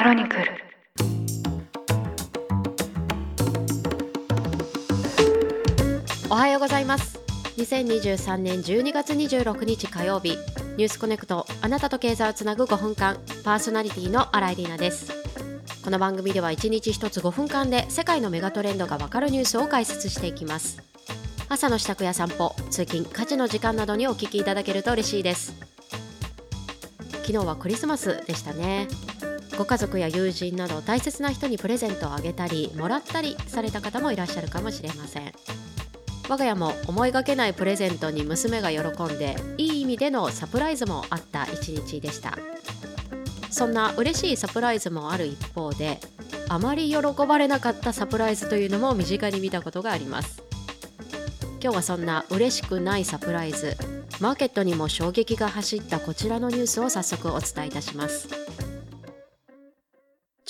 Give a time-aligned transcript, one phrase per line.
[0.00, 0.44] クロニクル。
[6.30, 7.18] おはようございます。
[7.58, 10.38] 2023年12月26日火曜日
[10.78, 15.12] ニュースコネクトあなたと経済をつなぐ5分間パーソナリティの新井里奈です。
[15.84, 20.82] この番組では1日1つ5分間で世界のメガトレンドがわかるニュースを解説していきます。
[21.50, 25.52] 朝の支度や散歩通勤家事の時間などにお聞きいただけると嬉しいです。
[27.20, 28.88] 昨日はクリスマスでしたね。
[29.56, 35.32] ご家族や友人など大切な人にプレゼントをあげたりもらったりされた方もいらっしゃるかもしれません。
[36.28, 38.80] 我が家も思いがけないプレゼントに娘が喜
[39.12, 42.38] んでいい意味でのサプライズもあった一日でした。
[43.50, 45.98] そんな嬉しいサプライズもある一方で
[46.48, 50.42] あまり喜ばれなかったサプライズというのも身近に見たことがあります。
[51.62, 53.76] 今日はそんな嬉しくないサプライズ
[54.20, 58.28] マーケットにも衝撃が走ったこちらのニュースを早速お伝えいたします。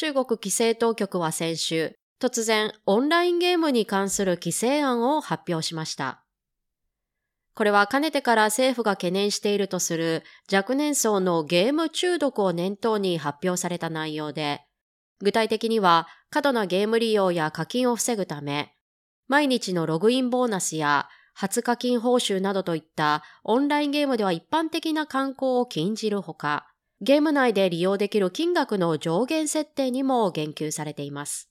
[0.00, 6.24] 中国規制当局は先週突然オンラインゲームに関する規制案を発表しました。
[7.52, 14.62] これはかねてから政府が懸念しているとする若年層のゲーム中毒を念頭に発表された内容で、
[15.20, 18.72] 具体的には過度なゲーム利用や課金を防ぐため、
[19.28, 26.69] 毎日のログインボーナスや初課金報酬などといったオンラインゲームでは一般的な観光を禁じるほか、
[27.02, 31.48] ゲーム内で利用できる金額の上限設定にも言及されています。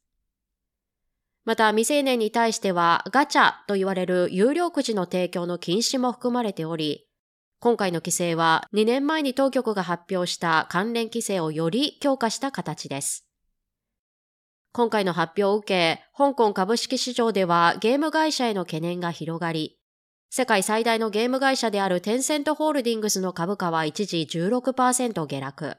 [1.44, 7.08] また未成年に対してはガチャと言われる有料くじの提供の禁止も含まれており、
[7.60, 13.26] 今回の規制は2年前に当局が発表した関連規制をより強化した形です。
[14.72, 19.79] 今回の発表を受け、香港株式市場ではゲーム会社への懸念が広がり、
[20.32, 25.78] 世界最大のゲーム会社であるテンセントホールディングスの株価は一時16%下落。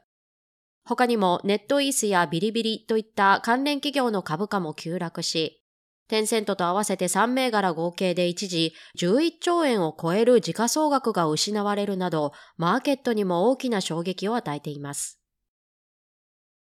[0.83, 5.63] 他にもネットイースやビリビリといった関連企業の株価も急落し、
[6.09, 15.21] テンセントと合わせて3銘柄合計で一時11兆円を超える時価総額が失われるなど、マーケットにも大きな衝撃を与えています。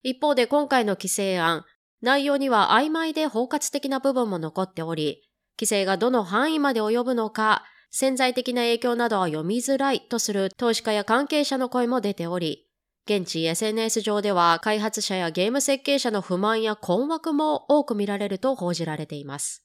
[0.03, 1.67] 一方で今回の規制案、
[2.01, 5.29] 内容には曖昧で包括的な部分も残っており、
[5.59, 7.65] 規制がどの範囲まで及ぶのか、
[7.97, 12.67] 潜在的な影響などは読みづらいとする投資家や関係者の声も出ており、
[13.07, 19.65] 現地 SNS 上では開発者やゲーム設計者の不満や困惑も多く見られると報じられています。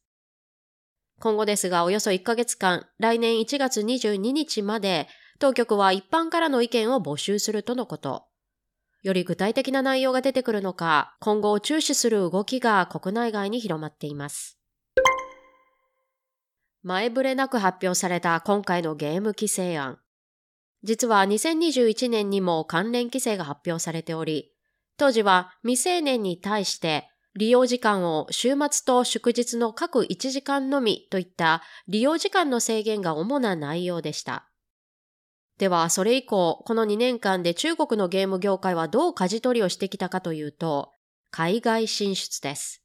[1.19, 5.07] 今後ですが、およそ1ヶ月間、来年1月22日まで、
[5.39, 8.25] 当局は一般からの意見を募集するとのこと。
[9.01, 14.58] より具体的な内容が出てくるのか、今後を注視する動きが国内外に広まっています。
[16.83, 19.99] 前触れなく発表された今回のゲーム規制案。
[20.83, 24.53] 実は2021年にも関連規制が発表されており、
[24.97, 34.49] 当時は未成年に対して利用時間を週末と祝日の各1時間のみといった利用時間の制限が主な内容でした。
[35.57, 40.93] では、それ以降、この2年間で中国のゲーム業界はどう舵取りをしてきたかというと、
[41.31, 42.81] 海外進出です。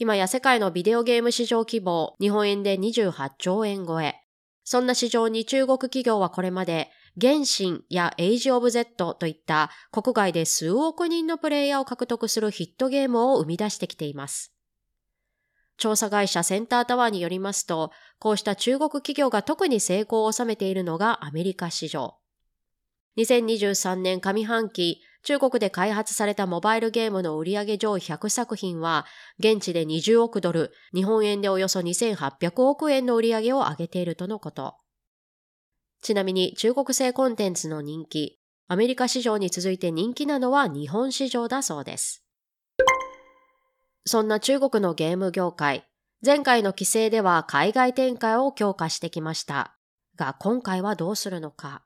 [0.00, 4.14] 今や世界のビデオゲーム市場規模、日本円で28兆円超え。
[4.62, 6.88] そんな市場に中国企業はこれまで、
[7.20, 14.54] 原神やエイジオブ Z といった国外で数億人のプレイヤーを獲得するヒットゲームを生み出してきています。
[15.78, 22.14] 調査会社センタータワーによりますと、こうした中国企業が特に成功を収めているのがアメリカ市場。
[23.16, 29.06] 2023年上半期、中国で開発されたモバイルゲームの売上上位100作品は、
[29.38, 34.76] 現地で20億ドル、日本円でおよそ2800億円の売上を上げているとのこと。
[36.02, 42.24] ちなみに中国製コンテンツの人気、アメリカ市場に続いて人気なのは日本市場だそうです。
[44.04, 45.86] そんな中国のゲーム業界、
[46.24, 49.76] 前回の規制では海外展開を強化してきました。
[50.16, 51.82] が今回はどうするのか。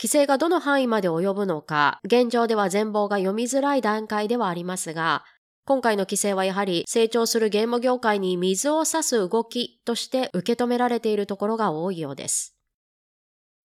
[0.00, 5.24] 規制がどの範囲まで及ぶのか、現状では全貌が読みづらい段階ではありますが、
[5.66, 12.56] 今回の規制はやはり成長するゲーム業界に水を差す動きとして受け止められているところが多いようです。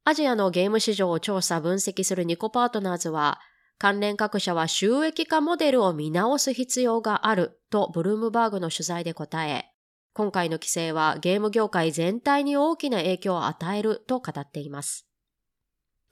[0.04, 3.40] アジアのゲーム市場を調査分析するニコパートナーズは、
[3.78, 9.72] 関連各社は収益化モデルを見直す必要があるとブルームバーグの取材で答え、
[10.14, 15.08] 今回の規制はゲーム業界全体に大きな影響を与えると語っています。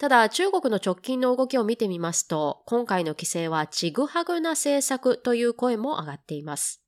[0.03, 6.83] ただ中国の直近の動きを見てみますと、今回の規制はちぐはぐな政策という声も上がっています。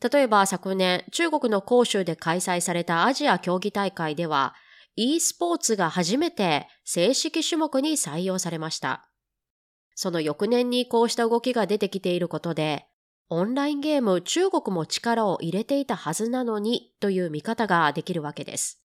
[0.00, 4.54] 例えば昨年、中国の広州で開催されたアジア競技大会では、
[4.94, 9.10] e スポーツが初めて正式種目に採用されました。
[9.96, 12.86] その翌年にこうした動きが出てきていることで、
[13.30, 18.80] オンラインゲーム中国も力を入れていたはずなのにという見方ができるわけです。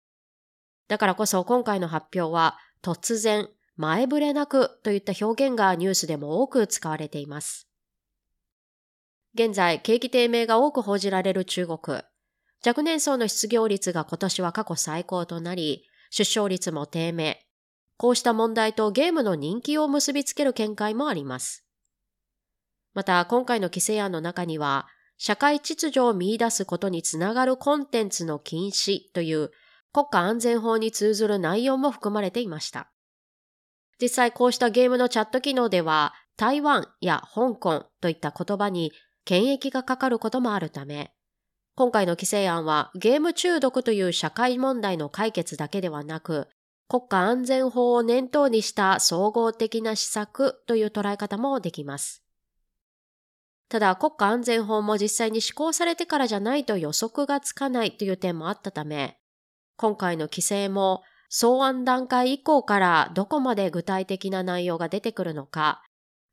[0.92, 3.48] だからこそ今回の発表は突然、
[3.78, 7.70] 前触れなくといった表現がニュースでも多く使われています。
[9.34, 12.00] 現在、景気低迷が多く報じられる中国。
[12.66, 17.48] 若年層の失業率が今年は過去最高となり、出生率も低迷。
[17.96, 21.66] こうした問題とゲームの人気を結びつける見解もあります。
[22.94, 29.52] また、今回の規制案の中には、社会秩序を見出すことにつながるコンテンツの禁止という
[29.94, 32.92] 国家安全法に通ずる内容も含まれていました。
[34.02, 38.92] 実際こうしたゲームのチャット機能では、台湾や香港といった言葉に
[39.26, 41.14] 検疫がかかることもあるため、
[41.76, 46.48] 今回の規制案はゲーム中毒という社会問題の解決だけではなく、
[46.88, 52.24] 国家安全法を念頭にした総合的な施策という捉え方もできます。
[53.70, 59.21] ただ国家安全法も実際に施行されてからじゃないと予測がつかないという点もあったため、
[59.82, 65.82] 今回の規制も草案段階以降からどこまで具体的な内容が出てくるのか、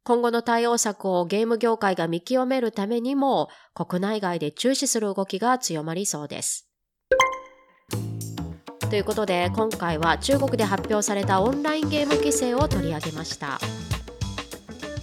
[0.05, 6.69] 今後の対応策をゲーム業界が見極めるためにも国内外で注視する動きが強まりそうです。
[8.91, 13.59] ということで今回は中国で発表されたオンラインゲーム規制を取り上げました。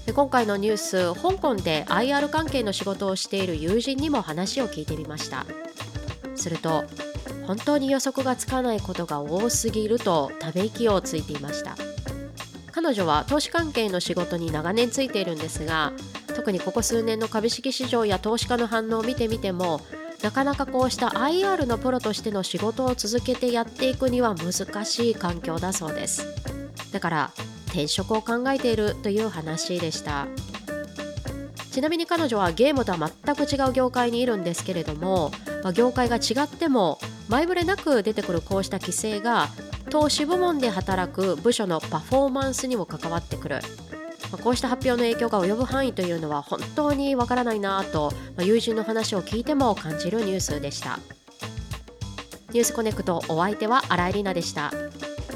[0.06, 5.48] で今回のニュース香港で IR 関係の仕事をしている友人にも話を聞いてみました
[6.36, 6.84] すると
[7.48, 11.76] 本当に予測がつかないことが多すぎるとため息をついていました。
[12.72, 15.94] 彼女は投資関係の仕事に長年ついているんですが
[16.36, 19.80] 特にここ数年の株式市場や投資家の反応を見てみても
[20.22, 26.28] なかなかこうした IR のプロとしての仕事を続けてやっていくには難しい環境だそうです。
[26.92, 27.32] だから
[27.68, 30.28] 転職を考えているという話でした。
[31.72, 35.32] ちなみに彼女はゲームとは全く違う業界にいるんですけれども、
[35.62, 39.50] まあ、業界が違っても前触れなく出てくるこうした規制が
[39.90, 43.60] 投資部門で働く部署のパフォーマンスにも関わってくる、
[44.44, 51.00] こうした発表の影響が及ぶ範囲というのは本当にわからないなと、まあ、友人の話を聞いても感じるニュースでした。
[52.52, 54.72] ニュースコネクトお相手は新井里奈でした。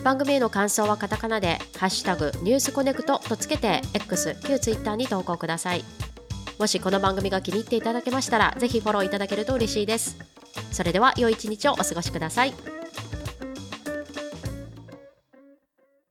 [0.03, 5.83] 番組への感想はカタカナで「ハッシュタグニュースコネクト」とつけて X 旧 Twitter に投稿ください。
[6.57, 10.17] もしこの番組が気に入っていただけましたらぜひフォローいただけると嬉しいです。
[10.71, 12.78] それでは良い一日をお過ごしください。